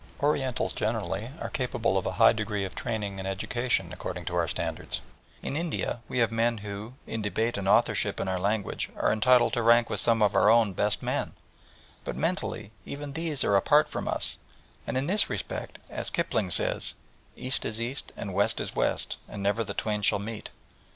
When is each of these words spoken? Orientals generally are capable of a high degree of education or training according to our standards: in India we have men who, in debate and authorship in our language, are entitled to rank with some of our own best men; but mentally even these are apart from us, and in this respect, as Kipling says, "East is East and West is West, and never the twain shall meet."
Orientals 0.19 0.73
generally 0.73 1.29
are 1.39 1.49
capable 1.51 1.95
of 1.95 2.07
a 2.07 2.13
high 2.13 2.31
degree 2.33 2.65
of 2.65 2.71
education 2.75 3.21
or 3.21 3.29
training 3.37 3.93
according 3.93 4.25
to 4.25 4.35
our 4.35 4.47
standards: 4.47 4.99
in 5.43 5.55
India 5.55 5.99
we 6.09 6.17
have 6.17 6.31
men 6.31 6.57
who, 6.65 6.93
in 7.05 7.21
debate 7.21 7.55
and 7.55 7.67
authorship 7.67 8.19
in 8.19 8.27
our 8.27 8.39
language, 8.39 8.89
are 8.97 9.11
entitled 9.13 9.53
to 9.53 9.61
rank 9.61 9.91
with 9.91 9.99
some 9.99 10.23
of 10.23 10.33
our 10.35 10.49
own 10.49 10.73
best 10.73 11.03
men; 11.03 11.33
but 12.03 12.15
mentally 12.15 12.71
even 12.83 13.13
these 13.13 13.43
are 13.43 13.55
apart 13.55 13.87
from 13.87 14.07
us, 14.07 14.39
and 14.87 14.97
in 14.97 15.05
this 15.05 15.29
respect, 15.29 15.77
as 15.87 16.09
Kipling 16.09 16.49
says, 16.49 16.95
"East 17.37 17.63
is 17.63 17.79
East 17.79 18.11
and 18.17 18.33
West 18.33 18.59
is 18.59 18.75
West, 18.75 19.17
and 19.29 19.43
never 19.43 19.63
the 19.63 19.75
twain 19.75 20.01
shall 20.01 20.17
meet." 20.17 20.49